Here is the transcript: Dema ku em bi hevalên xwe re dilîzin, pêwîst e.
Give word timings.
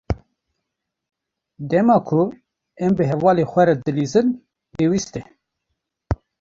Dema 1.73 1.97
ku 2.07 2.19
em 2.83 2.91
bi 2.97 3.03
hevalên 3.11 3.49
xwe 3.51 3.63
re 3.67 3.75
dilîzin, 3.85 4.27
pêwîst 4.73 5.13
e. 5.19 5.21